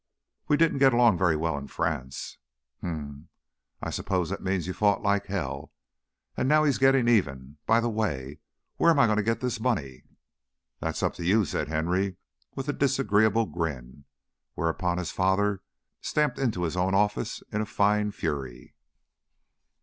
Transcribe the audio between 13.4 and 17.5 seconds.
grin, whereupon his father stamped into his own office